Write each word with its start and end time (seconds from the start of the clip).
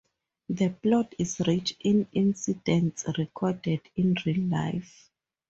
The 0.49 0.69
plot 0.69 1.13
is 1.19 1.39
rich 1.45 1.77
in 1.79 2.07
incidents 2.11 3.05
recorded 3.19 3.81
in 3.95 4.15
real 4.25 4.41
life. 4.45 5.11